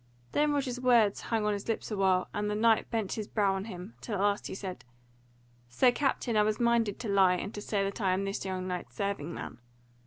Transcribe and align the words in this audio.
Then 0.31 0.51
Roger's 0.51 0.79
words 0.79 1.21
hung 1.21 1.45
on 1.45 1.53
his 1.53 1.67
lips 1.67 1.91
awhile, 1.91 2.27
and 2.33 2.49
the 2.49 2.55
knight 2.55 2.89
bent 2.89 3.11
his 3.13 3.27
brow 3.27 3.53
on 3.53 3.65
him, 3.65 3.93
till 4.01 4.15
at 4.15 4.21
last 4.21 4.47
he 4.47 4.55
said, 4.55 4.83
"Sir 5.69 5.91
Captain, 5.91 6.35
I 6.35 6.41
was 6.41 6.59
minded 6.59 6.97
to 7.01 7.07
lie, 7.07 7.35
and 7.35 7.55
say 7.63 7.83
that 7.83 8.01
I 8.01 8.13
am 8.13 8.25
this 8.25 8.43
young 8.43 8.67
knight's 8.67 8.95
serving 8.95 9.31
man." 9.31 9.59